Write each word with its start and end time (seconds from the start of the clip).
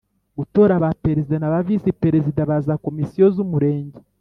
gutora 0.37 0.73
ba 0.83 0.91
perezida 1.03 1.37
na 1.39 1.51
ba 1.53 1.59
visi 1.67 1.89
perezida 2.03 2.41
ba 2.49 2.57
za 2.67 2.75
komisiyo 2.85 3.25
z 3.35 3.37
umurenge 3.43 3.99